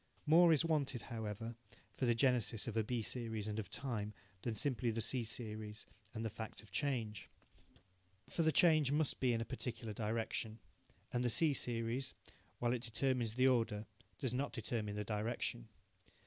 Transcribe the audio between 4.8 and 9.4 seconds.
the C series and the fact of change. For the change must be